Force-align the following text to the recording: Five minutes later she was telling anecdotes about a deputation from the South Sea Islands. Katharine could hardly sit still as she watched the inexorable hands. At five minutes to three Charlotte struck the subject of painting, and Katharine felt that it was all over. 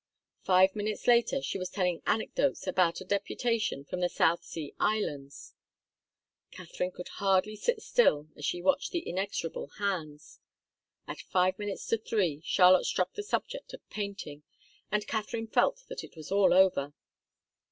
Five 0.41 0.75
minutes 0.75 1.05
later 1.05 1.43
she 1.43 1.59
was 1.59 1.69
telling 1.69 2.01
anecdotes 2.07 2.65
about 2.65 3.01
a 3.01 3.05
deputation 3.05 3.85
from 3.85 3.99
the 3.99 4.09
South 4.09 4.43
Sea 4.43 4.73
Islands. 4.79 5.53
Katharine 6.49 6.89
could 6.89 7.07
hardly 7.21 7.55
sit 7.55 7.83
still 7.83 8.27
as 8.35 8.43
she 8.43 8.63
watched 8.63 8.91
the 8.93 9.01
inexorable 9.07 9.67
hands. 9.77 10.39
At 11.07 11.21
five 11.21 11.59
minutes 11.59 11.85
to 11.89 11.99
three 11.99 12.41
Charlotte 12.43 12.85
struck 12.85 13.13
the 13.13 13.21
subject 13.21 13.75
of 13.75 13.87
painting, 13.91 14.41
and 14.91 15.05
Katharine 15.05 15.45
felt 15.45 15.83
that 15.87 16.03
it 16.03 16.15
was 16.15 16.31
all 16.31 16.51
over. 16.51 16.95